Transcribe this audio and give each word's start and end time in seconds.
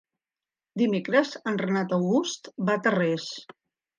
Dimecres 0.81 1.33
en 1.51 1.59
Renat 1.63 1.93
August 1.99 2.51
va 2.71 2.79
a 2.79 2.83
Tarrés. 2.87 3.29